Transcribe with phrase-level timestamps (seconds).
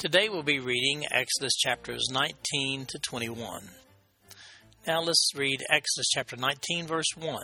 [0.00, 3.68] Today we'll be reading Exodus chapters 19 to 21.
[4.86, 7.42] Now let's read Exodus chapter 19, verse 1.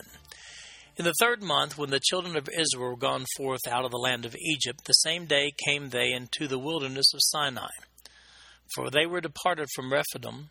[0.97, 3.99] In the third month, when the children of Israel were gone forth out of the
[3.99, 7.69] land of Egypt, the same day came they into the wilderness of Sinai.
[8.75, 10.49] For they were departed from Rephidim,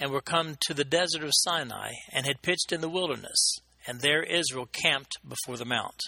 [0.00, 4.00] and were come to the desert of Sinai, and had pitched in the wilderness, and
[4.00, 6.00] there Israel camped before the mount.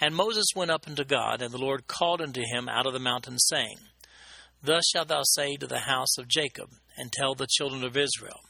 [0.00, 3.00] And Moses went up unto God, and the Lord called unto him out of the
[3.00, 3.78] mountain, saying,
[4.62, 8.40] Thus shalt thou say to the house of Jacob, and tell the children of Israel,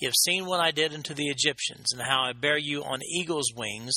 [0.00, 3.00] Ye have seen what I did unto the Egyptians, and how I bare you on
[3.04, 3.92] eagle's wings,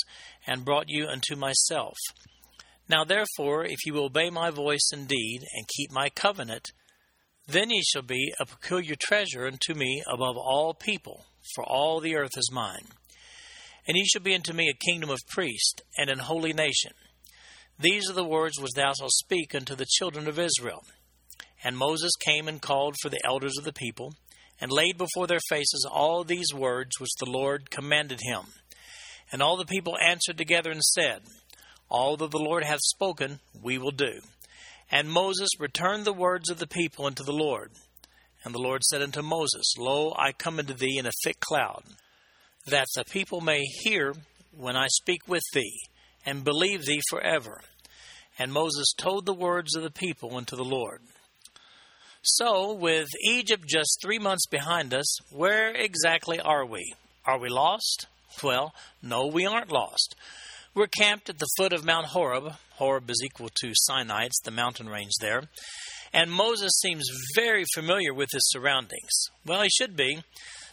[0.46, 1.98] and brought you unto myself.
[2.90, 6.72] Now therefore, if ye will obey my voice indeed, and keep my covenant,
[7.48, 12.16] then ye shall be a peculiar treasure unto me above all people, for all the
[12.16, 12.88] earth is mine.
[13.88, 16.92] And ye shall be unto me a kingdom of priests, and an holy nation.
[17.80, 20.84] These are the words which thou shalt speak unto the children of Israel.
[21.64, 24.14] And Moses came and called for the elders of the people,
[24.60, 28.42] and laid before their faces all these words which the Lord commanded him.
[29.32, 31.22] And all the people answered together and said,
[31.90, 34.22] All that the Lord hath spoken, we will do.
[34.92, 37.72] And Moses returned the words of the people unto the Lord.
[38.44, 41.84] And the Lord said unto Moses, Lo, I come unto thee in a thick cloud,
[42.68, 44.14] that the people may hear
[44.56, 45.80] when I speak with thee,
[46.26, 47.62] and believe thee forever.
[48.38, 51.02] And Moses told the words of the people unto the Lord.
[52.26, 56.94] So, with Egypt just three months behind us, where exactly are we?
[57.26, 58.08] Are we lost?
[58.42, 60.16] Well, no, we aren't lost.
[60.74, 62.54] We're camped at the foot of Mount Horeb.
[62.76, 65.44] Horeb is equal to Sinai, it's the mountain range there.
[66.14, 69.12] And Moses seems very familiar with his surroundings.
[69.46, 70.24] Well, he should be.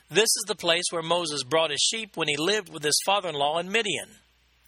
[0.08, 3.28] This is the place where Moses brought his sheep when he lived with his father
[3.28, 4.10] in law in Midian.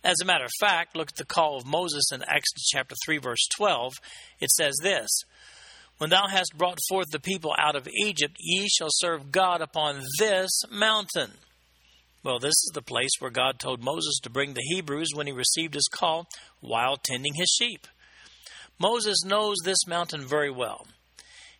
[0.03, 3.19] As a matter of fact, look at the call of Moses in Exodus chapter 3,
[3.19, 3.93] verse 12.
[4.41, 5.09] It says this
[6.03, 10.03] When thou hast brought forth the people out of Egypt, ye shall serve God upon
[10.19, 11.31] this mountain.
[12.25, 15.33] Well, this is the place where God told Moses to bring the Hebrews when he
[15.33, 16.27] received his call
[16.61, 17.87] while tending his sheep.
[18.81, 20.89] Moses knows this mountain very well.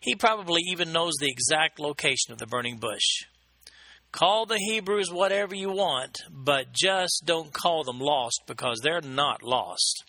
[0.01, 3.23] He probably even knows the exact location of the burning bush.
[4.11, 9.41] Call the Hebrews whatever you want, but just don't call them lost because they're not
[9.41, 10.03] lost.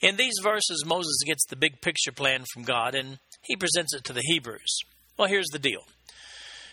[0.00, 4.04] In these verses, Moses gets the big picture plan from God and he presents it
[4.04, 4.80] to the Hebrews.
[5.18, 5.82] Well, here's the deal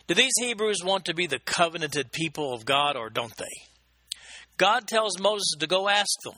[0.08, 3.64] do these Hebrews want to be the covenanted people of God or don't they?
[4.58, 6.36] God tells Moses to go ask them.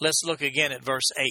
[0.00, 1.26] Let's look again at verse 8.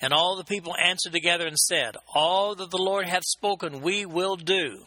[0.00, 4.04] And all the people answered together and said, All that the Lord hath spoken we
[4.04, 4.84] will do.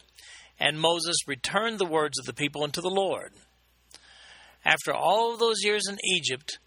[0.58, 3.32] And Moses returned the words of the people unto the Lord.
[4.64, 6.58] After all those years in Egypt,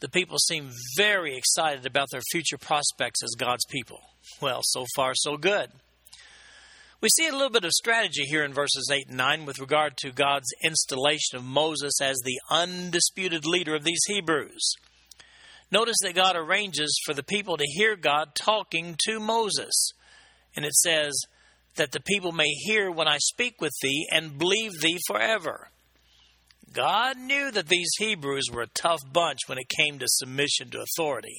[0.00, 4.00] the people seem very excited about their future prospects as God's people.
[4.40, 5.70] Well, so far, so good.
[7.00, 9.96] We see a little bit of strategy here in verses 8 and 9 with regard
[9.98, 14.74] to God's installation of Moses as the undisputed leader of these Hebrews.
[15.70, 19.92] Notice that God arranges for the people to hear God talking to Moses.
[20.56, 21.12] And it says,
[21.78, 25.68] that the people may hear when I speak with thee and believe thee forever.
[26.72, 30.82] God knew that these Hebrews were a tough bunch when it came to submission to
[30.82, 31.38] authority.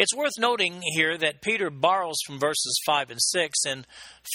[0.00, 3.84] It's worth noting here that Peter borrows from verses 5 and 6 in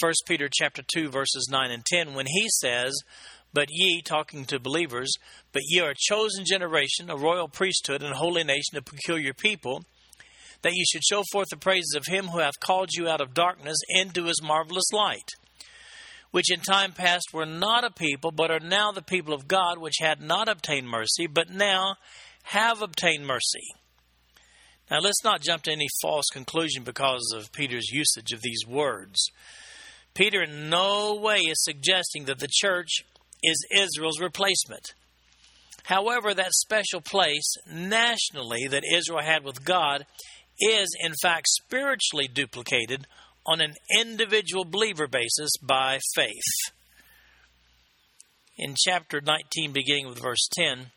[0.02, 2.94] 1 Peter chapter 2 verses 9 and 10 when he says,
[3.54, 5.10] "But ye talking to believers,
[5.54, 9.34] but ye are a chosen generation, a royal priesthood, and a holy nation, a peculiar
[9.34, 9.86] people,
[10.64, 13.34] that ye should show forth the praises of him who hath called you out of
[13.34, 15.32] darkness into his marvelous light."
[16.32, 19.78] Which in time past were not a people, but are now the people of God,
[19.78, 21.96] which had not obtained mercy, but now
[22.42, 23.72] have obtained mercy.
[24.94, 29.32] Now, let's not jump to any false conclusion because of Peter's usage of these words.
[30.14, 33.04] Peter in no way is suggesting that the church
[33.42, 34.94] is Israel's replacement.
[35.86, 40.06] However, that special place nationally that Israel had with God
[40.60, 43.08] is, in fact, spiritually duplicated
[43.48, 46.72] on an individual believer basis by faith.
[48.60, 50.92] In chapter 19, beginning with verse 10,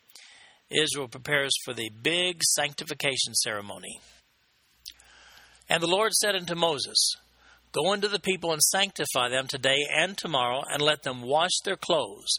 [0.71, 4.01] Israel prepares for the big sanctification ceremony.
[5.69, 7.17] And the Lord said unto Moses,
[7.73, 11.77] Go unto the people and sanctify them today and tomorrow, and let them wash their
[11.77, 12.39] clothes,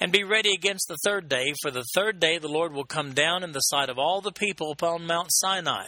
[0.00, 3.12] and be ready against the third day, for the third day the Lord will come
[3.12, 5.86] down in the sight of all the people upon Mount Sinai.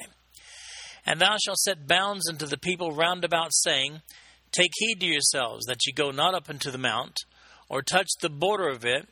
[1.07, 4.03] And thou shalt set bounds unto the people round about, saying,
[4.53, 7.17] Take heed to yourselves that ye go not up into the mount,
[7.69, 9.09] or touch the border of it.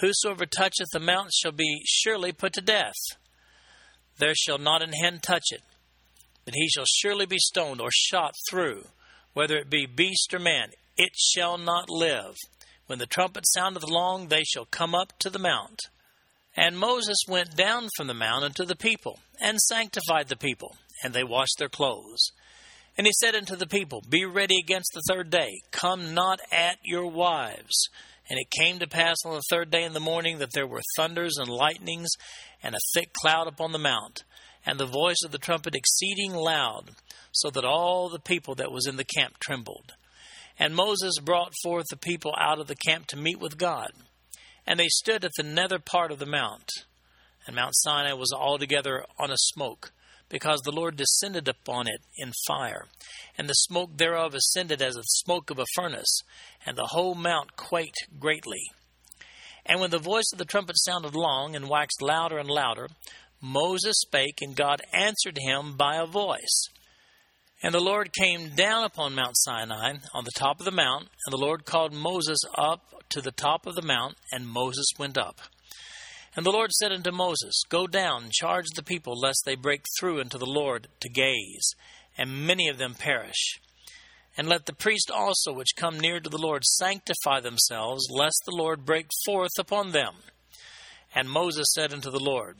[0.00, 2.94] Whosoever toucheth the mount shall be surely put to death.
[4.18, 5.62] There shall not an hand touch it,
[6.44, 8.84] but he shall surely be stoned or shot through,
[9.32, 10.70] whether it be beast or man.
[10.96, 12.34] It shall not live.
[12.86, 15.80] When the trumpet soundeth long, they shall come up to the mount.
[16.56, 21.12] And Moses went down from the mount unto the people, and sanctified the people, and
[21.12, 22.30] they washed their clothes.
[22.96, 26.78] And he said unto the people, Be ready against the third day, come not at
[26.82, 27.88] your wives.
[28.28, 30.82] And it came to pass on the third day in the morning that there were
[30.96, 32.10] thunders and lightnings,
[32.62, 34.24] and a thick cloud upon the mount,
[34.64, 36.90] and the voice of the trumpet exceeding loud,
[37.30, 39.92] so that all the people that was in the camp trembled.
[40.58, 43.90] And Moses brought forth the people out of the camp to meet with God.
[44.66, 46.70] And they stood at the nether part of the mount.
[47.46, 49.92] And Mount Sinai was altogether on a smoke,
[50.28, 52.86] because the Lord descended upon it in fire.
[53.38, 56.20] And the smoke thereof ascended as the smoke of a furnace,
[56.64, 58.70] and the whole mount quaked greatly.
[59.64, 62.88] And when the voice of the trumpet sounded long, and waxed louder and louder,
[63.40, 66.68] Moses spake, and God answered him by a voice.
[67.62, 71.32] And the Lord came down upon Mount Sinai on the top of the mount, and
[71.32, 75.40] the Lord called Moses up to the top of the mount, and Moses went up.
[76.36, 80.20] And the Lord said unto Moses, Go down, charge the people, lest they break through
[80.20, 81.74] unto the Lord to gaze,
[82.18, 83.58] and many of them perish.
[84.36, 88.54] And let the priests also which come near to the Lord sanctify themselves, lest the
[88.54, 90.16] Lord break forth upon them.
[91.14, 92.58] And Moses said unto the Lord,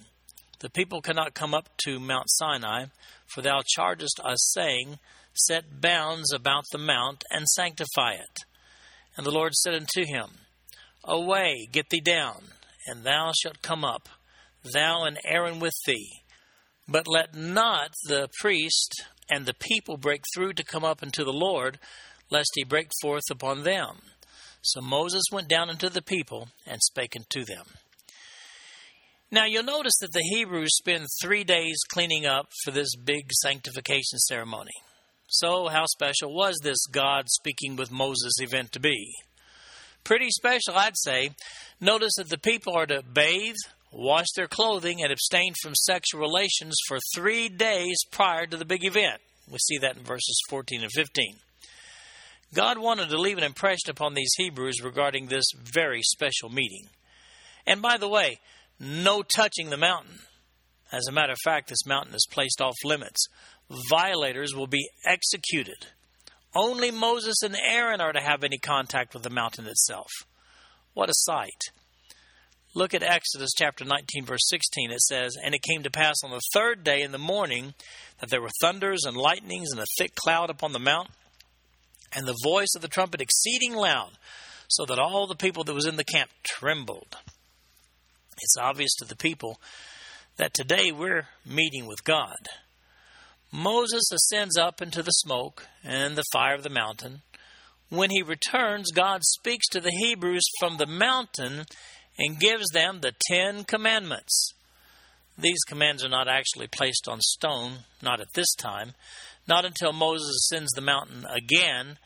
[0.60, 2.86] The people cannot come up to Mount Sinai,
[3.26, 4.98] for thou chargest us, saying,
[5.34, 8.38] Set bounds about the mount, and sanctify it.
[9.18, 10.30] And the Lord said unto him,
[11.04, 12.55] Away, get thee down
[12.86, 14.08] and thou shalt come up,
[14.72, 16.22] thou and Aaron with thee.
[16.88, 21.32] But let not the priest and the people break through to come up unto the
[21.32, 21.78] Lord,
[22.30, 23.98] lest he break forth upon them.
[24.62, 27.66] So Moses went down unto the people and spake unto them.
[29.30, 34.18] Now you'll notice that the Hebrews spend three days cleaning up for this big sanctification
[34.18, 34.72] ceremony.
[35.28, 39.12] So, how special was this God speaking with Moses event to be?
[40.06, 41.30] Pretty special, I'd say.
[41.80, 43.56] Notice that the people are to bathe,
[43.90, 48.84] wash their clothing, and abstain from sexual relations for three days prior to the big
[48.84, 49.20] event.
[49.50, 51.34] We see that in verses 14 and 15.
[52.54, 56.86] God wanted to leave an impression upon these Hebrews regarding this very special meeting.
[57.66, 58.38] And by the way,
[58.78, 60.20] no touching the mountain.
[60.92, 63.26] As a matter of fact, this mountain is placed off limits.
[63.90, 65.88] Violators will be executed.
[66.56, 70.08] Only Moses and Aaron are to have any contact with the mountain itself.
[70.94, 71.60] What a sight.
[72.74, 74.90] Look at Exodus chapter 19, verse 16.
[74.90, 77.74] It says, And it came to pass on the third day in the morning
[78.20, 81.10] that there were thunders and lightnings and a thick cloud upon the mount,
[82.14, 84.12] and the voice of the trumpet exceeding loud,
[84.66, 87.18] so that all the people that was in the camp trembled.
[88.40, 89.60] It's obvious to the people
[90.38, 92.48] that today we're meeting with God.
[93.56, 97.22] Moses ascends up into the smoke and the fire of the mountain.
[97.88, 101.64] When he returns, God speaks to the Hebrews from the mountain
[102.18, 104.52] and gives them the Ten Commandments.
[105.38, 108.92] These commands are not actually placed on stone, not at this time,
[109.48, 111.96] not until Moses ascends the mountain again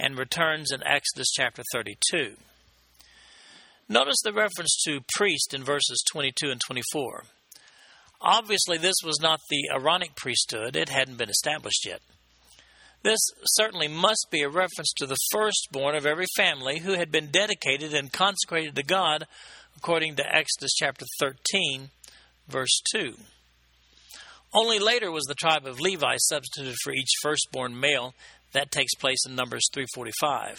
[0.00, 2.34] and returns in Exodus chapter 32.
[3.88, 7.22] Notice the reference to priest in verses 22 and 24.
[8.20, 12.00] Obviously, this was not the Aaronic priesthood, it hadn't been established yet.
[13.04, 17.30] This certainly must be a reference to the firstborn of every family who had been
[17.30, 19.24] dedicated and consecrated to God,
[19.76, 21.90] according to Exodus chapter 13,
[22.48, 23.14] verse 2.
[24.52, 28.14] Only later was the tribe of Levi substituted for each firstborn male.
[28.52, 30.56] That takes place in Numbers 345.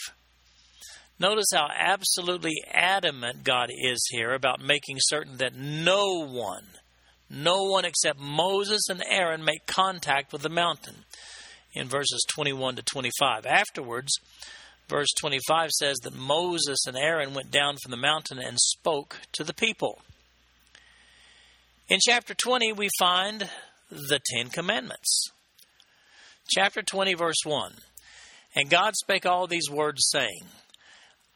[1.20, 6.68] Notice how absolutely adamant God is here about making certain that no one
[7.30, 11.06] no one except Moses and Aaron make contact with the mountain
[11.74, 13.46] in verses 21 to 25.
[13.46, 14.12] Afterwards,
[14.88, 19.44] verse 25 says that Moses and Aaron went down from the mountain and spoke to
[19.44, 20.02] the people.
[21.88, 23.50] In chapter 20, we find
[23.90, 25.30] the Ten Commandments.
[26.50, 27.74] Chapter 20, verse 1
[28.56, 30.46] And God spake all these words, saying,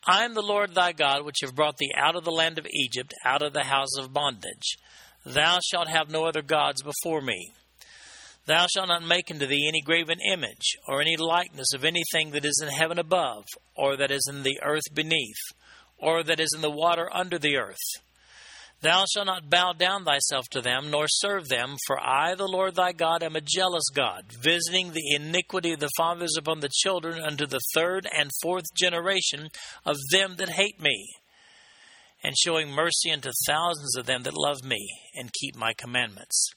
[0.06, 2.68] I am the Lord thy God, which have brought thee out of the land of
[2.72, 4.78] Egypt, out of the house of bondage.
[5.26, 7.54] Thou shalt have no other gods before me.
[8.46, 12.44] Thou shalt not make unto thee any graven image, or any likeness of anything that
[12.44, 15.40] is in heaven above, or that is in the earth beneath,
[15.98, 17.78] or that is in the water under the earth.
[18.82, 22.76] Thou shalt not bow down thyself to them, nor serve them, for I, the Lord
[22.76, 27.22] thy God, am a jealous God, visiting the iniquity of the fathers upon the children
[27.22, 29.48] unto the third and fourth generation
[29.86, 31.08] of them that hate me,
[32.24, 36.50] and showing mercy unto thousands of them that love me and keep my commandments.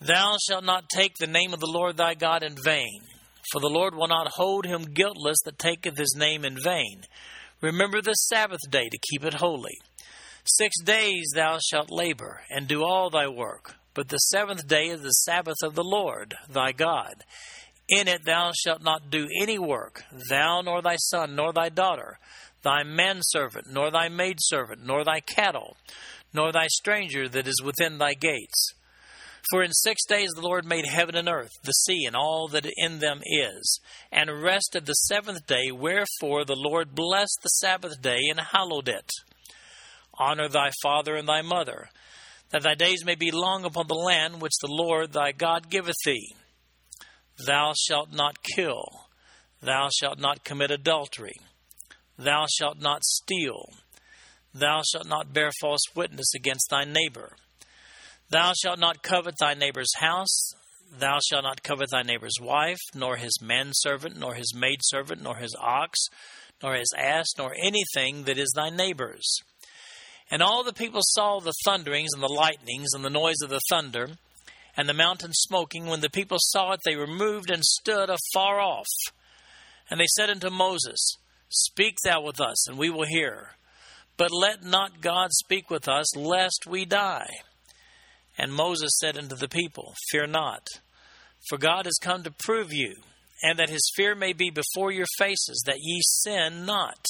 [0.00, 3.02] Thou shalt not take the name of the Lord thy God in vain,
[3.52, 7.02] for the Lord will not hold him guiltless that taketh his name in vain.
[7.60, 9.78] Remember the Sabbath day to keep it holy.
[10.44, 15.00] Six days thou shalt labor and do all thy work, but the seventh day is
[15.00, 17.24] the Sabbath of the Lord thy God.
[17.88, 22.18] In it thou shalt not do any work, thou nor thy son nor thy daughter,
[22.66, 25.76] thy manservant nor thy maidservant nor thy cattle,
[26.34, 28.74] nor thy stranger that is within thy gates.
[29.52, 32.66] For in six days the Lord made heaven and earth, the sea, and all that
[32.76, 33.78] in them is,
[34.10, 35.70] and rested the seventh day.
[35.70, 39.08] Wherefore the Lord blessed the Sabbath day and hallowed it.
[40.18, 41.90] Honor thy father and thy mother,
[42.50, 45.94] that thy days may be long upon the land which the Lord thy God giveth
[46.04, 46.34] thee.
[47.46, 48.86] Thou shalt not kill.
[49.62, 51.36] Thou shalt not commit adultery.
[52.18, 53.70] Thou shalt not steal.
[54.54, 57.36] Thou shalt not bear false witness against thy neighbor.
[58.30, 60.52] Thou shalt not covet thy neighbor's house.
[60.98, 65.54] Thou shalt not covet thy neighbor's wife, nor his manservant, nor his maidservant, nor his
[65.60, 65.98] ox,
[66.62, 69.40] nor his ass, nor anything that is thy neighbor's.
[70.30, 73.60] And all the people saw the thunderings and the lightnings and the noise of the
[73.68, 74.10] thunder
[74.76, 75.86] and the mountain smoking.
[75.86, 78.88] When the people saw it, they removed and stood afar off.
[79.88, 81.16] And they said unto Moses,
[81.48, 83.50] Speak thou with us, and we will hear.
[84.16, 87.30] But let not God speak with us, lest we die.
[88.38, 90.66] And Moses said unto the people, Fear not,
[91.48, 92.96] for God is come to prove you,
[93.42, 97.04] and that his fear may be before your faces, that ye sin not.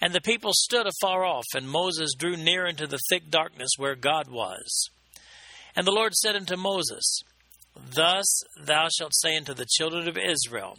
[0.00, 3.94] And the people stood afar off, and Moses drew near into the thick darkness where
[3.94, 4.90] God was.
[5.74, 7.20] And the Lord said unto Moses,
[7.94, 10.78] Thus thou shalt say unto the children of Israel,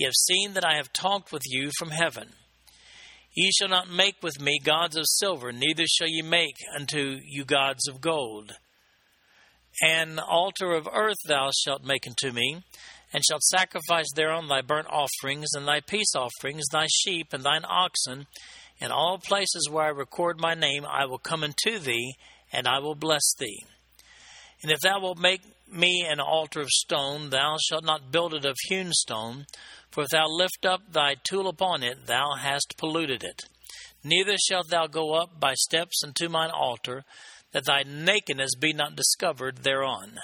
[0.00, 2.30] Ye have seen that I have talked with you from heaven.
[3.34, 7.44] Ye shall not make with me gods of silver, neither shall ye make unto you
[7.44, 8.52] gods of gold.
[9.82, 12.62] An altar of earth thou shalt make unto me,
[13.12, 17.66] and shalt sacrifice thereon thy burnt offerings and thy peace offerings, thy sheep and thine
[17.68, 18.26] oxen.
[18.80, 22.14] In all places where I record my name, I will come unto thee,
[22.50, 23.66] and I will bless thee.
[24.62, 28.44] And if thou wilt make me an altar of stone, thou shalt not build it
[28.44, 29.46] of hewn stone,
[29.90, 33.42] for if thou lift up thy tool upon it, thou hast polluted it.
[34.02, 37.04] Neither shalt thou go up by steps unto mine altar,
[37.52, 40.18] that thy nakedness be not discovered thereon.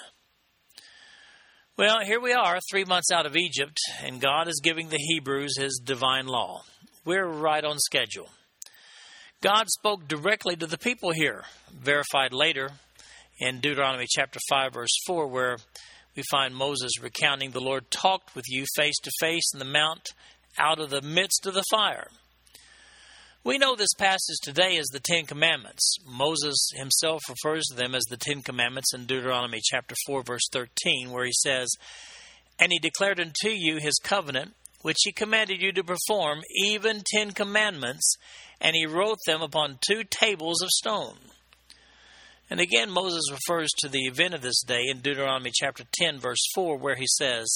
[1.77, 5.59] Well, here we are, three months out of Egypt, and God is giving the Hebrews
[5.59, 6.63] his divine law.
[7.05, 8.31] We're right on schedule.
[9.43, 12.71] God spoke directly to the people here, verified later
[13.39, 15.59] in Deuteronomy chapter 5, verse 4, where
[16.17, 20.09] we find Moses recounting the Lord talked with you face to face in the mount
[20.59, 22.09] out of the midst of the fire.
[23.45, 25.99] We know this passage today as the Ten Commandments.
[26.05, 31.13] Moses himself refers to them as the Ten Commandments in Deuteronomy chapter 4, verse 13,
[31.13, 31.69] where he says,
[32.59, 37.31] And he declared unto you his covenant, which he commanded you to perform, even ten
[37.31, 38.17] commandments,
[38.61, 41.19] and he wrote them upon two tables of stone.
[42.49, 46.45] And again, Moses refers to the event of this day in Deuteronomy chapter 10, verse
[46.55, 47.47] 4, where he says,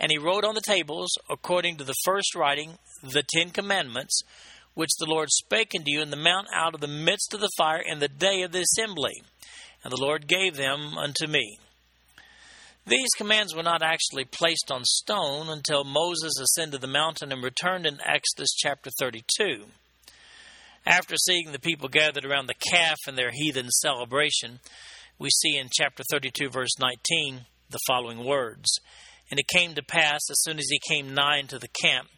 [0.00, 4.22] And he wrote on the tables, according to the first writing, the Ten Commandments,
[4.74, 7.50] which the Lord spake unto you in the mount out of the midst of the
[7.58, 9.22] fire in the day of the assembly.
[9.84, 11.58] And the Lord gave them unto me.
[12.86, 17.86] These commands were not actually placed on stone until Moses ascended the mountain and returned
[17.86, 19.66] in Exodus chapter 32.
[20.86, 24.58] After seeing the people gathered around the calf in their heathen celebration,
[25.18, 28.80] we see in chapter 32, verse 19, the following words
[29.30, 32.08] And it came to pass, as soon as he came nigh unto the camp,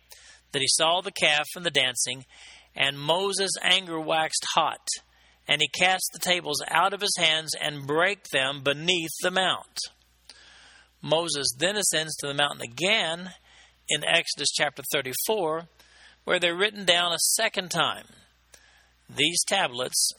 [0.53, 2.25] that he saw the calf and the dancing,
[2.75, 4.87] and Moses' anger waxed hot,
[5.47, 9.79] and he cast the tables out of his hands and brake them beneath the mount.
[11.03, 13.31] Moses then ascends to the mountain again
[13.91, 15.65] in Exodus chapter 34,
[16.25, 18.07] where they're written down a second time.
[19.09, 20.13] These tablets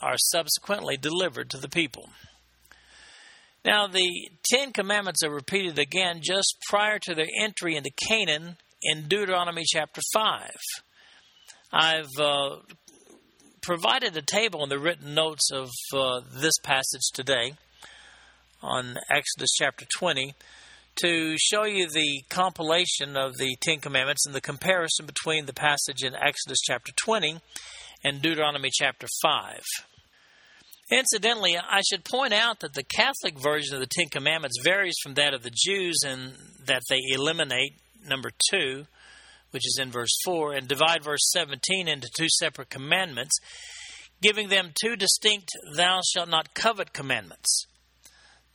[0.00, 2.10] are subsequently delivered to the people.
[3.64, 9.08] Now, the Ten Commandments are repeated again just prior to their entry into Canaan in
[9.08, 10.50] Deuteronomy chapter 5.
[11.72, 12.56] I've uh,
[13.62, 17.54] provided a table in the written notes of uh, this passage today
[18.62, 20.34] on Exodus chapter 20
[21.02, 26.02] to show you the compilation of the Ten Commandments and the comparison between the passage
[26.02, 27.40] in Exodus chapter 20
[28.04, 29.60] and Deuteronomy chapter 5.
[30.90, 35.14] Incidentally, I should point out that the Catholic version of the Ten Commandments varies from
[35.14, 36.34] that of the Jews in
[36.66, 37.74] that they eliminate
[38.06, 38.86] number 2,
[39.50, 43.36] which is in verse 4, and divide verse 17 into two separate commandments,
[44.22, 47.66] giving them two distinct thou shalt not covet commandments.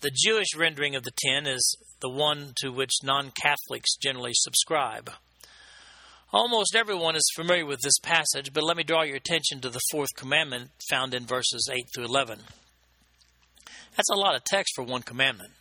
[0.02, 5.12] The Jewish rendering of the ten is the one to which non Catholics generally subscribe.
[6.34, 9.82] Almost everyone is familiar with this passage, but let me draw your attention to the
[9.92, 12.40] fourth commandment found in verses 8 through 11.
[13.98, 15.52] That's a lot of text for one commandment.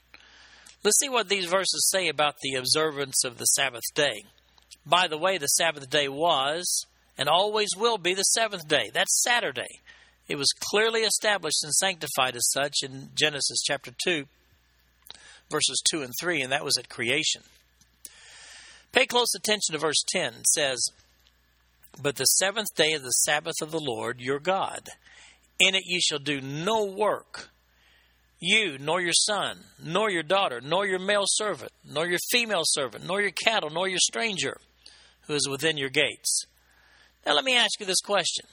[0.84, 4.22] Let's see what these verses say about the observance of the Sabbath day.
[4.86, 6.86] By the way, the Sabbath day was
[7.18, 8.90] and always will be the seventh day.
[8.94, 9.80] That's Saturday.
[10.28, 14.24] It was clearly established and sanctified as such in Genesis chapter 2,
[15.50, 17.42] verses 2 and 3, and that was at creation.
[18.92, 20.34] Pay close attention to verse 10.
[20.34, 20.84] It says,
[22.02, 24.88] But the seventh day is the Sabbath of the Lord your God.
[25.58, 27.50] In it you shall do no work,
[28.40, 33.06] you, nor your son, nor your daughter, nor your male servant, nor your female servant,
[33.06, 34.56] nor your cattle, nor your stranger
[35.26, 36.44] who is within your gates.
[37.26, 38.46] Now let me ask you this question.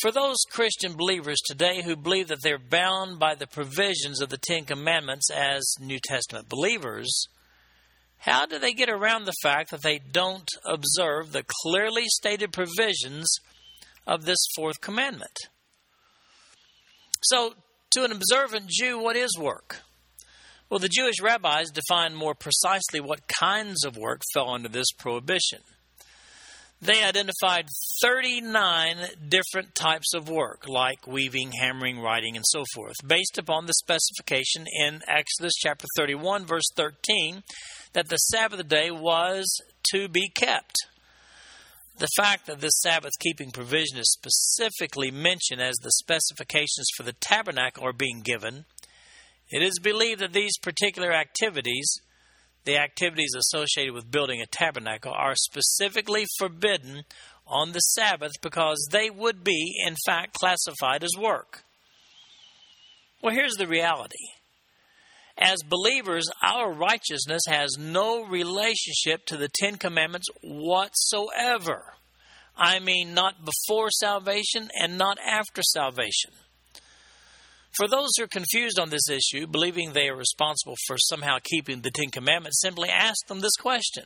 [0.00, 4.38] For those Christian believers today who believe that they're bound by the provisions of the
[4.38, 7.26] Ten Commandments as New Testament believers,
[8.18, 13.26] how do they get around the fact that they don't observe the clearly stated provisions
[14.06, 15.38] of this fourth commandment?
[17.22, 17.54] So,
[17.92, 19.82] to an observant Jew, what is work?
[20.68, 25.60] Well, the Jewish rabbis defined more precisely what kinds of work fell under this prohibition
[26.80, 27.66] they identified
[28.02, 28.96] 39
[29.28, 34.66] different types of work, like weaving, hammering, writing, and so forth, based upon the specification
[34.80, 37.42] in Exodus chapter 31, verse 13,
[37.92, 39.46] that the Sabbath day was
[39.92, 40.74] to be kept.
[41.98, 47.14] The fact that this Sabbath keeping provision is specifically mentioned as the specifications for the
[47.14, 48.66] tabernacle are being given,
[49.50, 52.00] it is believed that these particular activities
[52.68, 57.02] the activities associated with building a tabernacle are specifically forbidden
[57.46, 61.64] on the Sabbath because they would be, in fact, classified as work.
[63.22, 64.18] Well, here's the reality.
[65.38, 71.94] As believers, our righteousness has no relationship to the Ten Commandments whatsoever.
[72.56, 76.32] I mean, not before salvation and not after salvation.
[77.76, 81.82] For those who are confused on this issue, believing they are responsible for somehow keeping
[81.82, 84.04] the Ten Commandments, simply ask them this question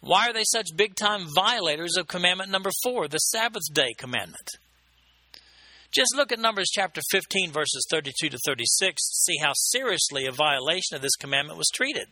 [0.00, 4.48] Why are they such big time violators of commandment number four, the Sabbath day commandment?
[5.94, 10.32] Just look at Numbers chapter 15, verses 32 to 36 to see how seriously a
[10.32, 12.08] violation of this commandment was treated.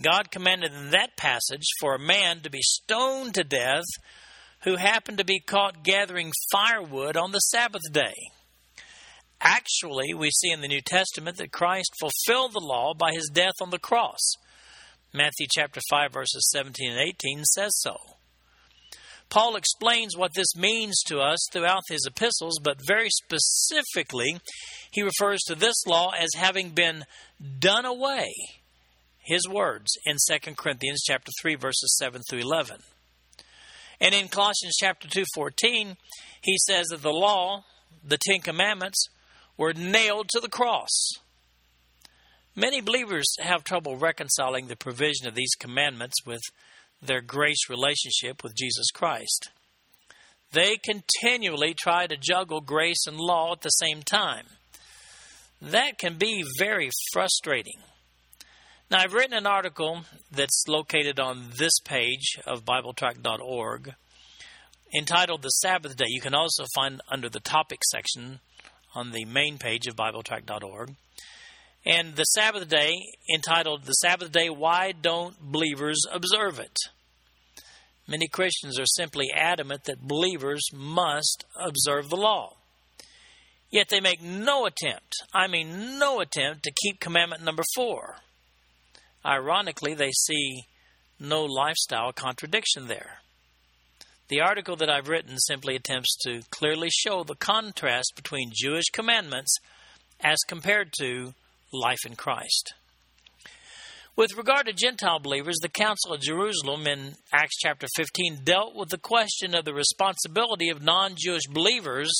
[0.00, 3.84] God commanded in that passage for a man to be stoned to death
[4.62, 8.14] who happened to be caught gathering firewood on the Sabbath day.
[9.40, 13.54] Actually, we see in the New Testament that Christ fulfilled the law by his death
[13.60, 14.34] on the cross.
[15.12, 17.96] Matthew chapter 5 verses 17 and 18 says so.
[19.34, 24.38] Paul explains what this means to us throughout his epistles, but very specifically,
[24.92, 27.04] he refers to this law as having been
[27.58, 28.32] done away.
[29.18, 32.76] His words in 2 Corinthians chapter 3 verses 7 through 11.
[34.00, 35.96] And in Colossians chapter 2:14,
[36.40, 37.64] he says that the law,
[38.04, 39.08] the 10 commandments,
[39.56, 41.10] were nailed to the cross.
[42.54, 46.42] Many believers have trouble reconciling the provision of these commandments with
[47.06, 49.50] their grace relationship with Jesus Christ.
[50.52, 54.46] They continually try to juggle grace and law at the same time.
[55.60, 57.78] That can be very frustrating.
[58.90, 63.94] Now, I've written an article that's located on this page of BibleTrack.org
[64.96, 66.04] entitled The Sabbath Day.
[66.08, 68.40] You can also find under the topic section
[68.94, 70.94] on the main page of BibleTrack.org.
[71.86, 72.92] And the Sabbath day,
[73.32, 76.76] entitled The Sabbath Day Why Don't Believers Observe It?
[78.06, 82.56] Many Christians are simply adamant that believers must observe the law.
[83.70, 88.16] Yet they make no attempt, I mean, no attempt to keep commandment number four.
[89.26, 90.64] Ironically, they see
[91.18, 93.18] no lifestyle contradiction there.
[94.28, 99.56] The article that I've written simply attempts to clearly show the contrast between Jewish commandments
[100.20, 101.34] as compared to
[101.72, 102.74] life in Christ.
[104.16, 108.90] With regard to Gentile believers, the Council of Jerusalem in Acts chapter 15 dealt with
[108.90, 112.12] the question of the responsibility of non Jewish believers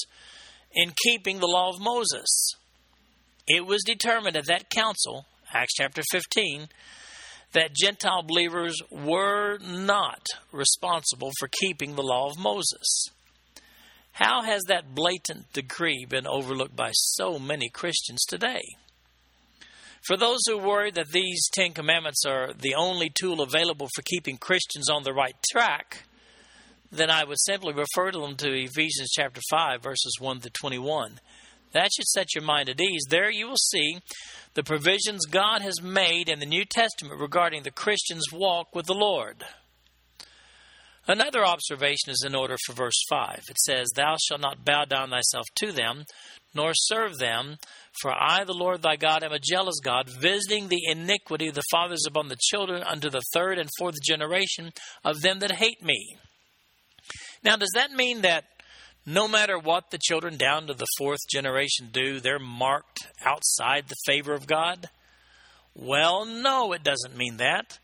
[0.72, 2.56] in keeping the law of Moses.
[3.46, 6.66] It was determined at that council, Acts chapter 15,
[7.52, 13.06] that Gentile believers were not responsible for keeping the law of Moses.
[14.10, 18.62] How has that blatant decree been overlooked by so many Christians today?
[20.06, 24.36] For those who worry that these Ten Commandments are the only tool available for keeping
[24.36, 26.04] Christians on the right track,
[26.92, 31.20] then I would simply refer them to Ephesians chapter 5, verses 1 to 21.
[31.72, 33.06] That should set your mind at ease.
[33.08, 33.98] There you will see
[34.52, 38.94] the provisions God has made in the New Testament regarding the Christian's walk with the
[38.94, 39.42] Lord.
[41.06, 43.42] Another observation is in order for verse 5.
[43.50, 46.04] It says, Thou shalt not bow down thyself to them,
[46.54, 47.58] nor serve them,
[48.00, 51.62] for I, the Lord thy God, am a jealous God, visiting the iniquity of the
[51.70, 54.72] fathers upon the children unto the third and fourth generation
[55.04, 56.16] of them that hate me.
[57.42, 58.44] Now, does that mean that
[59.04, 63.96] no matter what the children down to the fourth generation do, they're marked outside the
[64.06, 64.88] favor of God?
[65.74, 67.78] Well, no, it doesn't mean that.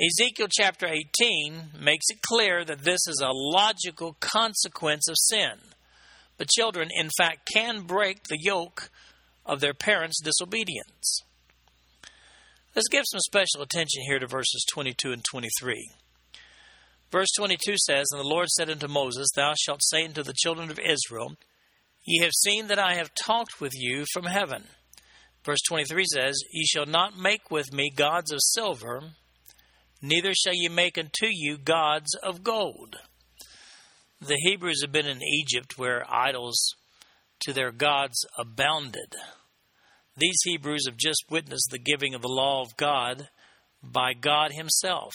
[0.00, 5.58] Ezekiel chapter 18 makes it clear that this is a logical consequence of sin.
[6.38, 8.90] But children, in fact, can break the yoke
[9.44, 11.20] of their parents' disobedience.
[12.74, 15.90] Let's give some special attention here to verses 22 and 23.
[17.10, 20.70] Verse 22 says, And the Lord said unto Moses, Thou shalt say unto the children
[20.70, 21.36] of Israel,
[22.04, 24.64] Ye have seen that I have talked with you from heaven.
[25.44, 29.02] Verse 23 says, Ye shall not make with me gods of silver,
[30.02, 32.96] neither shall ye make unto you gods of gold.
[34.20, 36.74] The Hebrews have been in Egypt where idols
[37.40, 39.14] to their gods abounded.
[40.16, 43.28] These Hebrews have just witnessed the giving of the law of God
[43.82, 45.12] by God Himself.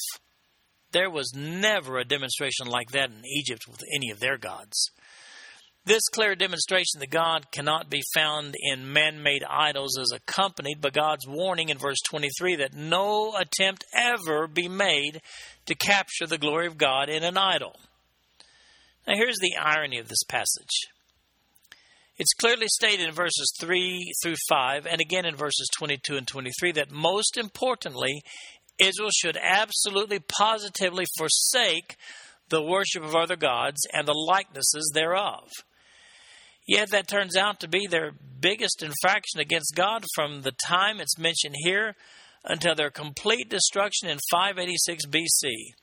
[0.91, 4.91] There was never a demonstration like that in Egypt with any of their gods.
[5.87, 10.89] This clear demonstration that God cannot be found in man made idols is accompanied by
[10.89, 15.21] God's warning in verse 23 that no attempt ever be made
[15.65, 17.73] to capture the glory of God in an idol.
[19.07, 20.89] Now, here's the irony of this passage.
[22.17, 26.73] It's clearly stated in verses 3 through 5, and again in verses 22 and 23,
[26.73, 28.23] that most importantly,
[28.77, 31.95] Israel should absolutely positively forsake
[32.49, 35.49] the worship of other gods and the likenesses thereof.
[36.67, 41.17] Yet that turns out to be their biggest infraction against God from the time it's
[41.17, 41.95] mentioned here
[42.43, 45.73] until their complete destruction in 586 BC.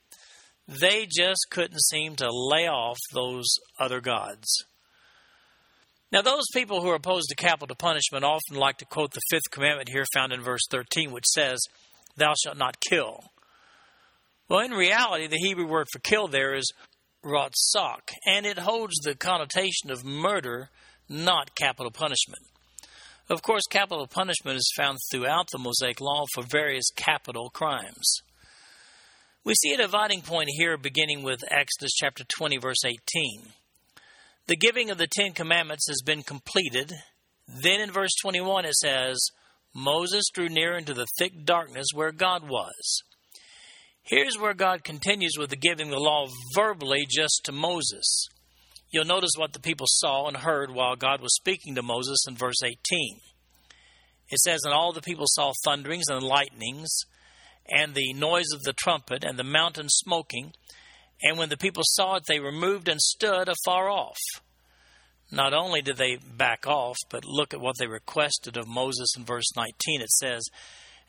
[0.69, 3.47] They just couldn't seem to lay off those
[3.79, 4.65] other gods.
[6.13, 9.51] Now, those people who are opposed to capital punishment often like to quote the fifth
[9.51, 11.59] commandment here found in verse 13, which says,
[12.17, 13.25] Thou shalt not kill.
[14.49, 16.73] Well, in reality, the Hebrew word for kill there is
[17.25, 20.71] ratzak, and it holds the connotation of murder,
[21.09, 22.43] not capital punishment.
[23.31, 28.21] Of course, capital punishment is found throughout the Mosaic Law for various capital crimes.
[29.45, 32.99] We see a dividing point here beginning with Exodus chapter 20, verse 18.
[34.47, 36.93] The giving of the Ten Commandments has been completed.
[37.49, 39.19] Then in verse 21 it says,
[39.75, 43.03] Moses drew near into the thick darkness where God was.
[44.05, 48.29] Here's where God continues with the giving the law verbally just to Moses.
[48.91, 52.37] You'll notice what the people saw and heard while God was speaking to Moses in
[52.37, 52.77] verse 18.
[54.29, 56.91] It says, And all the people saw thunderings and lightnings,
[57.67, 60.53] and the noise of the trumpet, and the mountain smoking.
[61.23, 64.19] And when the people saw it, they removed and stood afar off.
[65.33, 69.25] Not only did they back off, but look at what they requested of Moses in
[69.25, 70.03] verse 19.
[70.03, 70.45] It says,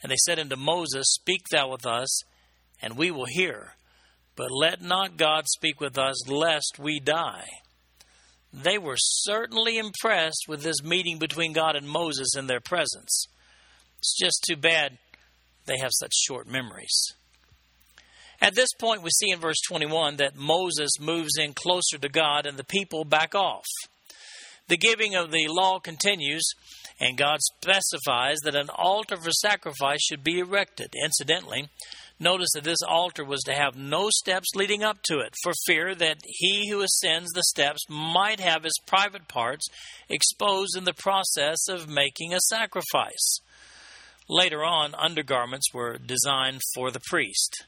[0.01, 2.23] And they said unto Moses, Speak thou with us,
[2.85, 3.73] and we will hear.
[4.35, 7.47] But let not God speak with us, lest we die.
[8.53, 13.25] They were certainly impressed with this meeting between God and Moses in their presence.
[13.97, 14.99] It's just too bad
[15.65, 17.13] they have such short memories.
[18.39, 22.45] At this point, we see in verse 21 that Moses moves in closer to God
[22.45, 23.65] and the people back off.
[24.67, 26.47] The giving of the law continues,
[26.99, 30.93] and God specifies that an altar for sacrifice should be erected.
[31.03, 31.69] Incidentally,
[32.19, 35.93] notice that this altar was to have no steps leading up to it, for fear
[35.95, 39.67] that he who ascends the steps might have his private parts
[40.09, 43.39] exposed in the process of making a sacrifice.
[44.27, 47.65] Later on, undergarments were designed for the priest.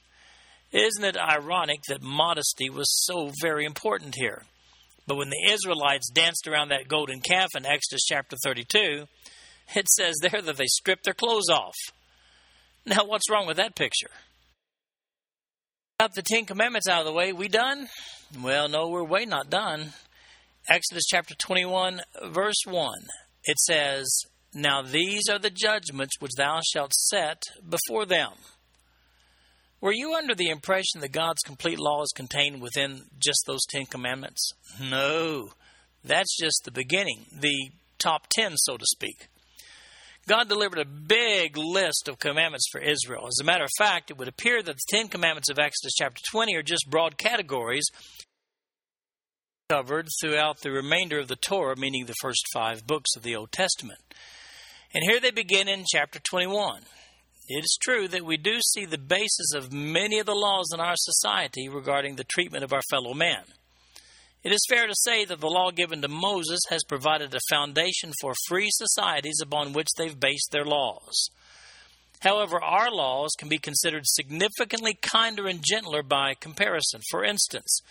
[0.71, 4.43] Isn't it ironic that modesty was so very important here?
[5.05, 9.05] But when the Israelites danced around that golden calf in Exodus chapter 32,
[9.75, 11.75] it says there that they stripped their clothes off.
[12.86, 14.10] Now, what's wrong with that picture?
[15.99, 17.33] Got the Ten Commandments out of the way.
[17.33, 17.88] We done?
[18.43, 19.93] Well, no, we're way not done.
[20.69, 22.93] Exodus chapter 21, verse 1.
[23.45, 24.07] It says,
[24.53, 28.33] Now these are the judgments which thou shalt set before them.
[29.81, 33.88] Were you under the impression that God's complete law is contained within just those Ten
[33.88, 34.51] Commandments?
[34.79, 35.49] No.
[36.03, 39.29] That's just the beginning, the top ten, so to speak.
[40.28, 43.28] God delivered a big list of commandments for Israel.
[43.28, 46.22] As a matter of fact, it would appear that the Ten Commandments of Exodus chapter
[46.32, 47.88] 20 are just broad categories
[49.70, 53.52] covered throughout the remainder of the Torah, meaning the first five books of the Old
[53.54, 54.00] Testament.
[54.94, 56.84] And here they begin in chapter 21.
[57.50, 60.82] It is true that we do see the basis of many of the laws in
[60.82, 63.44] our society regarding the treatment of our fellow man.
[64.47, 68.13] It is fair to say that the law given to Moses has provided a foundation
[68.21, 71.29] for free societies upon which they've based their laws.
[72.21, 77.01] However, our laws can be considered significantly kinder and gentler by comparison.
[77.12, 77.81] For instance,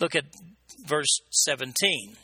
[0.00, 0.24] look at
[0.86, 2.16] verse 17,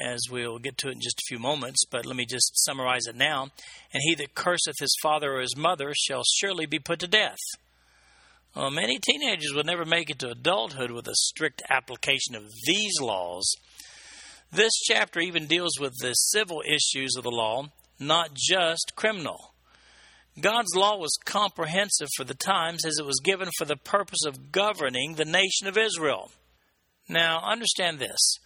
[0.00, 3.08] as we'll get to it in just a few moments, but let me just summarize
[3.08, 3.48] it now.
[3.92, 7.40] And he that curseth his father or his mother shall surely be put to death.
[8.54, 13.00] Well, many teenagers would never make it to adulthood with a strict application of these
[13.00, 13.54] laws.
[14.50, 17.68] This chapter even deals with the civil issues of the law,
[18.00, 19.54] not just criminal.
[20.40, 24.52] God's law was comprehensive for the times as it was given for the purpose of
[24.52, 26.30] governing the nation of Israel.
[27.08, 28.38] Now, understand this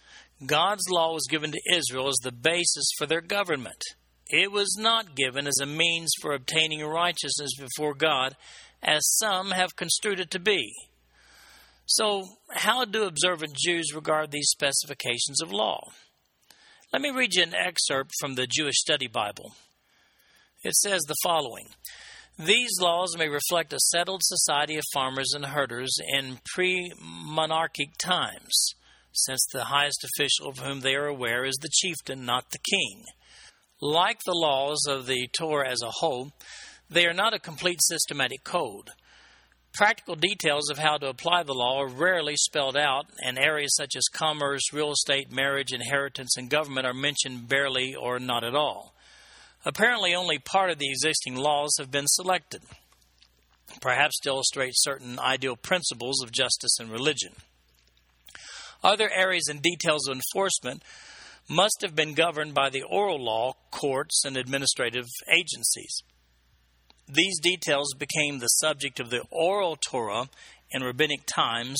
[0.45, 3.81] God's law was given to Israel as the basis for their government.
[4.27, 8.35] It was not given as a means for obtaining righteousness before God
[8.83, 10.73] as some have construed it to be.
[11.85, 15.91] So, how do observant Jews regard these specifications of law?
[16.91, 19.53] Let me read you an excerpt from the Jewish Study Bible.
[20.63, 21.67] It says the following
[22.37, 28.75] These laws may reflect a settled society of farmers and herders in pre monarchic times,
[29.11, 33.03] since the highest official of whom they are aware is the chieftain, not the king.
[33.81, 36.31] Like the laws of the Torah as a whole,
[36.89, 38.89] they are not a complete systematic code.
[39.73, 43.95] Practical details of how to apply the law are rarely spelled out, and areas such
[43.95, 48.93] as commerce, real estate, marriage, inheritance, and government are mentioned barely or not at all.
[49.65, 52.61] Apparently, only part of the existing laws have been selected,
[53.81, 57.33] perhaps to illustrate certain ideal principles of justice and religion.
[58.83, 60.83] Other areas and details of enforcement
[61.49, 66.03] must have been governed by the oral law, courts, and administrative agencies.
[67.13, 70.29] These details became the subject of the oral Torah
[70.71, 71.79] in rabbinic times,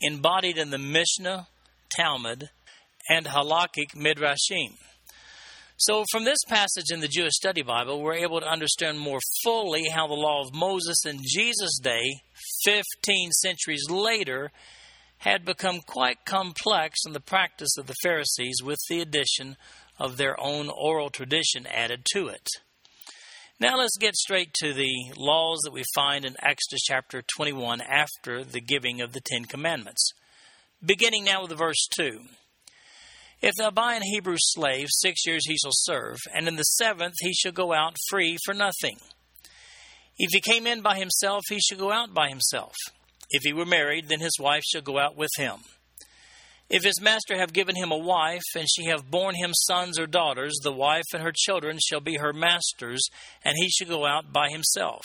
[0.00, 1.46] embodied in the Mishnah,
[1.94, 2.50] Talmud,
[3.08, 4.74] and halakhic midrashim.
[5.76, 9.90] So, from this passage in the Jewish Study Bible, we're able to understand more fully
[9.90, 12.22] how the law of Moses in Jesus' day,
[12.64, 14.50] 15 centuries later,
[15.18, 19.56] had become quite complex in the practice of the Pharisees with the addition
[19.98, 22.48] of their own oral tradition added to it.
[23.60, 28.42] Now let's get straight to the laws that we find in Exodus chapter 21 after
[28.42, 30.10] the giving of the Ten Commandments.
[30.84, 32.18] Beginning now with verse 2.
[33.40, 37.14] If thou buy an Hebrew slave, six years he shall serve, and in the seventh
[37.20, 38.98] he shall go out free for nothing.
[40.18, 42.74] If he came in by himself, he shall go out by himself.
[43.30, 45.60] If he were married, then his wife shall go out with him.
[46.76, 50.08] If his master have given him a wife, and she have borne him sons or
[50.08, 53.06] daughters, the wife and her children shall be her master's,
[53.44, 55.04] and he shall go out by himself.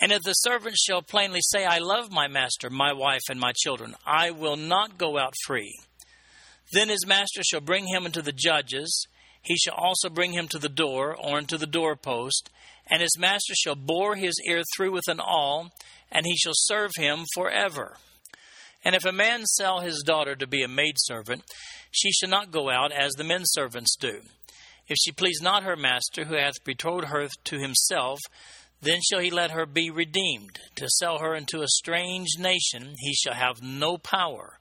[0.00, 3.52] And if the servant shall plainly say, I love my master, my wife, and my
[3.54, 5.78] children, I will not go out free.
[6.72, 9.06] Then his master shall bring him into the judges.
[9.42, 12.48] He shall also bring him to the door, or into the doorpost,
[12.86, 15.72] and his master shall bore his ear through with an awl,
[16.10, 17.98] and he shall serve him for forever.
[18.84, 21.42] And if a man sell his daughter to be a maidservant,
[21.90, 24.22] she shall not go out as the men servants do.
[24.88, 28.18] If she please not her master, who hath betrothed her to himself,
[28.80, 30.58] then shall he let her be redeemed.
[30.76, 34.58] To sell her into a strange nation he shall have no power,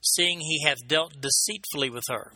[0.00, 2.32] seeing he hath dealt deceitfully with her.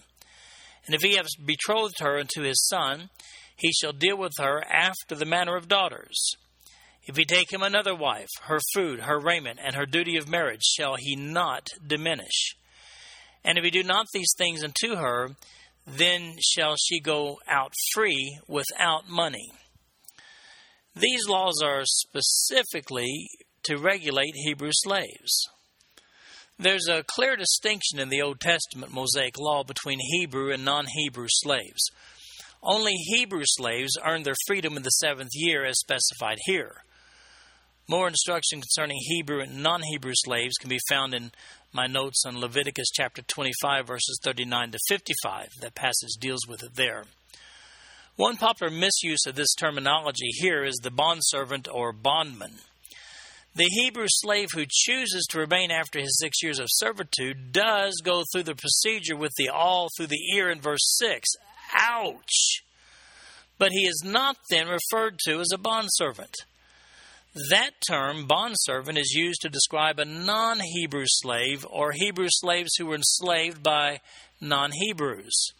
[0.86, 3.10] And if he hath betrothed her unto his son,
[3.56, 6.36] he shall deal with her after the manner of daughters.
[7.06, 10.62] If he take him another wife, her food, her raiment, and her duty of marriage
[10.62, 12.56] shall he not diminish.
[13.44, 15.30] And if he do not these things unto her,
[15.86, 19.52] then shall she go out free without money.
[20.96, 23.28] These laws are specifically
[23.64, 25.48] to regulate Hebrew slaves.
[26.58, 31.26] There's a clear distinction in the Old Testament Mosaic law between Hebrew and non Hebrew
[31.28, 31.90] slaves.
[32.62, 36.83] Only Hebrew slaves earned their freedom in the seventh year, as specified here.
[37.86, 41.32] More instruction concerning Hebrew and non Hebrew slaves can be found in
[41.70, 45.48] my notes on Leviticus chapter 25, verses 39 to 55.
[45.60, 47.04] That passage deals with it there.
[48.16, 52.60] One popular misuse of this terminology here is the bondservant or bondman.
[53.54, 58.22] The Hebrew slave who chooses to remain after his six years of servitude does go
[58.32, 61.28] through the procedure with the awl through the ear in verse 6.
[61.74, 62.62] Ouch!
[63.58, 66.34] But he is not then referred to as a bondservant.
[67.50, 72.86] That term, bondservant, is used to describe a non Hebrew slave or Hebrew slaves who
[72.86, 74.00] were enslaved by
[74.40, 75.52] non Hebrews.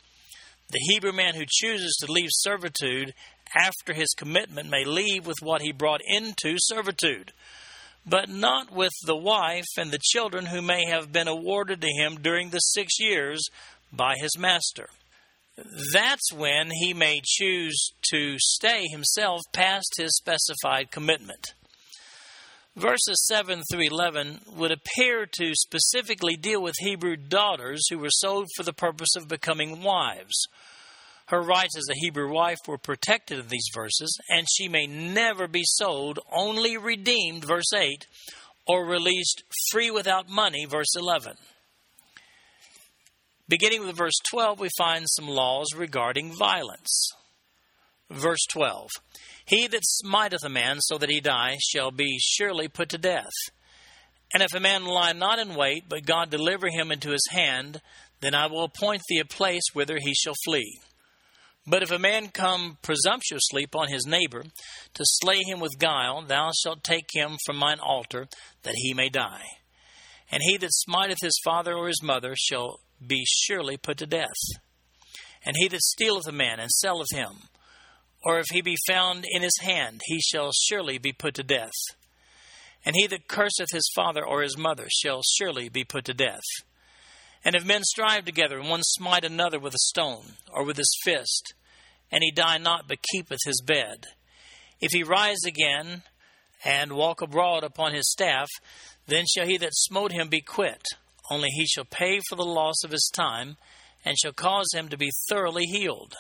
[0.71, 3.13] The Hebrew man who chooses to leave servitude
[3.57, 7.33] after his commitment may leave with what he brought into servitude,
[8.07, 12.21] but not with the wife and the children who may have been awarded to him
[12.23, 13.49] during the six years
[13.93, 14.91] by his master.
[15.93, 21.55] That's when he may choose to stay himself past his specified commitment.
[22.77, 28.49] Verses 7 through 11 would appear to specifically deal with Hebrew daughters who were sold
[28.57, 30.49] for the purpose of becoming wives.
[31.27, 35.47] Her rights as a Hebrew wife were protected in these verses, and she may never
[35.47, 38.09] be sold, only redeemed, verse 8,
[38.67, 41.35] or released free without money, verse 11.
[43.49, 47.13] Beginning with verse 12, we find some laws regarding violence.
[48.11, 48.91] Verse 12
[49.45, 53.33] he that smiteth a man so that he die shall be surely put to death.
[54.33, 57.81] And if a man lie not in wait, but God deliver him into his hand,
[58.21, 60.81] then I will appoint thee a place whither he shall flee.
[61.67, 64.43] But if a man come presumptuously upon his neighbor,
[64.95, 68.27] to slay him with guile, thou shalt take him from mine altar,
[68.63, 69.45] that he may die.
[70.31, 74.29] And he that smiteth his father or his mother shall be surely put to death.
[75.45, 77.49] And he that stealeth a man and selleth him,
[78.25, 81.71] or if he be found in his hand, he shall surely be put to death.
[82.85, 86.43] And he that curseth his father or his mother shall surely be put to death.
[87.45, 90.99] And if men strive together, and one smite another with a stone, or with his
[91.05, 91.53] fist,
[92.11, 94.07] and he die not, but keepeth his bed,
[94.81, 96.03] if he rise again,
[96.65, 98.49] and walk abroad upon his staff,
[99.07, 100.83] then shall he that smote him be quit,
[101.31, 103.57] only he shall pay for the loss of his time,
[104.05, 106.15] and shall cause him to be thoroughly healed.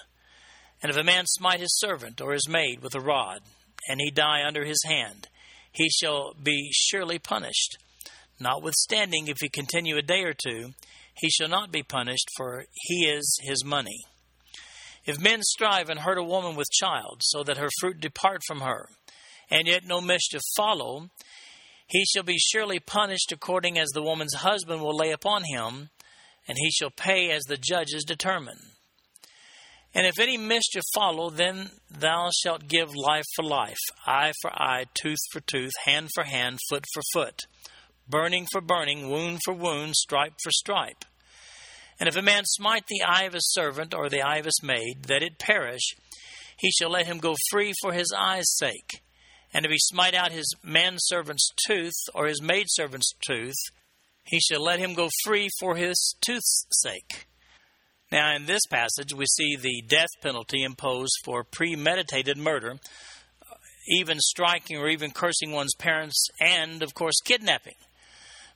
[0.84, 3.40] And if a man smite his servant or his maid with a rod,
[3.88, 5.28] and he die under his hand,
[5.72, 7.78] he shall be surely punished.
[8.38, 10.74] Notwithstanding, if he continue a day or two,
[11.14, 14.04] he shall not be punished, for he is his money.
[15.06, 18.60] If men strive and hurt a woman with child, so that her fruit depart from
[18.60, 18.90] her,
[19.50, 21.08] and yet no mischief follow,
[21.86, 25.88] he shall be surely punished according as the woman's husband will lay upon him,
[26.46, 28.73] and he shall pay as the judges determine.
[29.94, 34.86] And if any mischief follow, then thou shalt give life for life, eye for eye,
[34.94, 37.42] tooth for tooth, hand for hand, foot for foot,
[38.08, 41.04] burning for burning, wound for wound, stripe for stripe.
[42.00, 44.60] And if a man smite the eye of his servant or the eye of his
[44.64, 45.94] maid, that it perish,
[46.58, 49.02] he shall let him go free for his eye's sake.
[49.52, 53.54] And if he smite out his manservant's tooth or his maidservant's tooth,
[54.24, 57.28] he shall let him go free for his tooth's sake.
[58.14, 62.76] Now, in this passage, we see the death penalty imposed for premeditated murder,
[63.88, 67.74] even striking or even cursing one's parents, and, of course, kidnapping.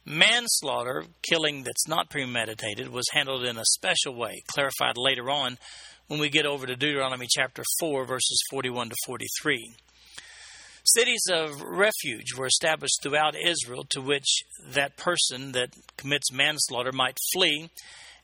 [0.05, 5.59] Manslaughter, killing that's not premeditated, was handled in a special way, clarified later on
[6.07, 9.73] when we get over to Deuteronomy chapter 4, verses 41 to 43.
[10.85, 17.19] Cities of refuge were established throughout Israel to which that person that commits manslaughter might
[17.35, 17.71] flee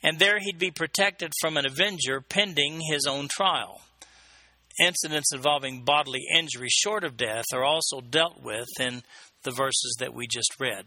[0.05, 3.81] and there he'd be protected from an avenger pending his own trial.
[4.79, 9.03] Incidents involving bodily injury short of death are also dealt with in
[9.45, 10.85] the verses that we just read.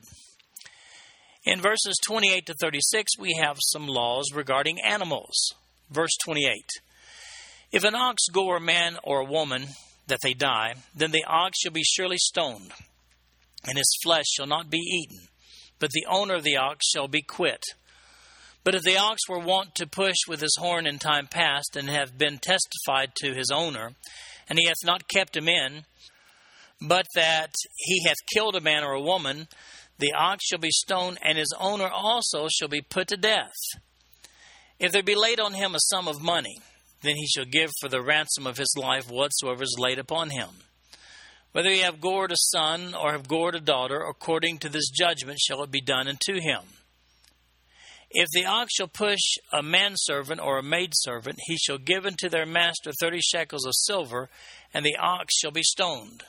[1.44, 5.54] In verses 28 to 36, we have some laws regarding animals.
[5.90, 6.54] Verse 28
[7.72, 9.68] If an ox gore a man or a woman
[10.06, 12.72] that they die, then the ox shall be surely stoned,
[13.66, 15.28] and his flesh shall not be eaten,
[15.80, 17.64] but the owner of the ox shall be quit.
[18.68, 21.88] But if the ox were wont to push with his horn in time past, and
[21.88, 23.94] have been testified to his owner,
[24.50, 25.86] and he hath not kept him in,
[26.82, 29.48] but that he hath killed a man or a woman,
[30.00, 33.56] the ox shall be stoned, and his owner also shall be put to death.
[34.80, 36.58] If there be laid on him a sum of money,
[37.04, 40.50] then he shall give for the ransom of his life whatsoever is laid upon him.
[41.54, 45.40] Whether he have gored a son or have gored a daughter, according to this judgment
[45.40, 46.64] shall it be done unto him.
[48.10, 49.20] If the ox shall push
[49.52, 54.30] a manservant or a maidservant, he shall give unto their master thirty shekels of silver,
[54.74, 56.24] and the ox shall be stoned.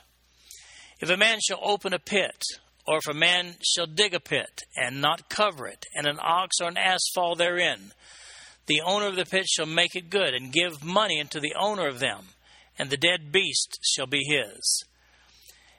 [0.99, 2.43] If a man shall open a pit,
[2.85, 6.57] or if a man shall dig a pit, and not cover it, and an ox
[6.61, 7.93] or an ass fall therein,
[8.65, 11.87] the owner of the pit shall make it good, and give money unto the owner
[11.87, 12.29] of them,
[12.77, 14.83] and the dead beast shall be his.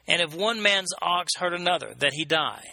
[0.07, 2.63] And if one man's ox hurt another, that he die,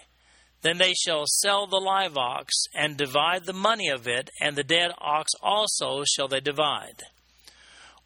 [0.62, 4.64] then they shall sell the live ox, and divide the money of it, and the
[4.64, 7.02] dead ox also shall they divide.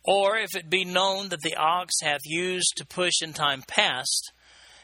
[0.04, 4.32] Or if it be known that the ox hath used to push in time past,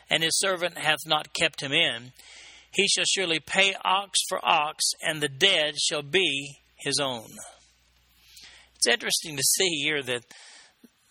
[0.08, 2.12] and his servant hath not kept him in,
[2.72, 7.28] he shall surely pay ox for ox, and the dead shall be his own.
[8.76, 10.22] It's interesting to see here that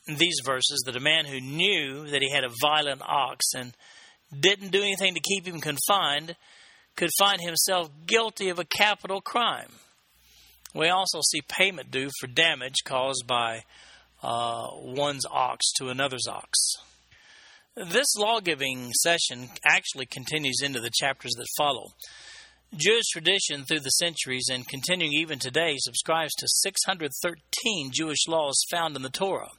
[0.08, 3.76] in these verses that a man who knew that he had a violent ox and
[4.38, 6.36] didn't do anything to keep him confined
[6.96, 9.72] could find himself guilty of a capital crime.
[10.74, 13.64] We also see payment due for damage caused by
[14.22, 16.58] uh, one's ox to another's ox.
[17.76, 21.94] This law giving session actually continues into the chapters that follow.
[22.76, 28.96] Jewish tradition through the centuries and continuing even today subscribes to 613 Jewish laws found
[28.96, 29.52] in the Torah.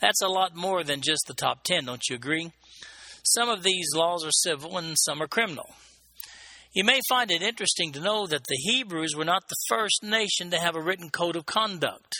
[0.00, 2.52] That's a lot more than just the top 10, don't you agree?
[3.22, 5.70] Some of these laws are civil and some are criminal.
[6.74, 10.50] You may find it interesting to know that the Hebrews were not the first nation
[10.50, 12.14] to have a written code of conduct.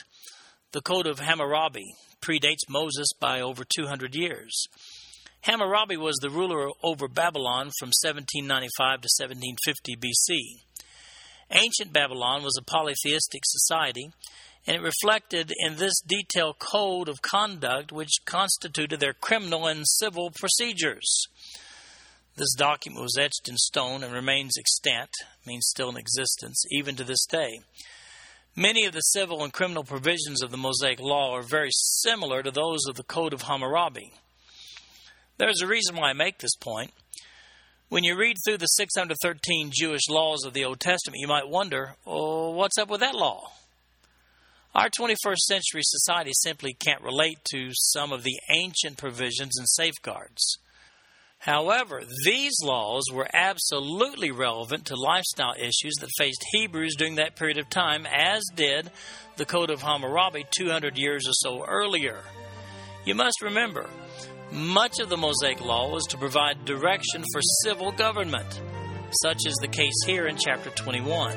[0.72, 4.66] The Code of Hammurabi predates Moses by over 200 years.
[5.42, 10.62] Hammurabi was the ruler over Babylon from 1795 to 1750 BC.
[11.50, 14.11] Ancient Babylon was a polytheistic society,
[14.66, 20.30] and it reflected in this detailed code of conduct which constituted their criminal and civil
[20.30, 21.26] procedures.
[22.36, 25.10] This document was etched in stone and remains extant,
[25.46, 27.60] means still in existence, even to this day.
[28.56, 32.50] Many of the civil and criminal provisions of the Mosaic Law are very similar to
[32.50, 34.12] those of the Code of Hammurabi.
[35.38, 36.92] There's a reason why I make this point.
[37.88, 41.96] When you read through the 613 Jewish laws of the Old Testament, you might wonder,
[42.06, 43.50] oh, what's up with that law?
[44.74, 50.58] Our 21st century society simply can't relate to some of the ancient provisions and safeguards.
[51.40, 57.58] However, these laws were absolutely relevant to lifestyle issues that faced Hebrews during that period
[57.58, 58.90] of time, as did
[59.36, 62.20] the Code of Hammurabi 200 years or so earlier.
[63.04, 63.90] You must remember,
[64.50, 68.62] much of the Mosaic Law was to provide direction for civil government,
[69.20, 71.36] such is the case here in chapter 21.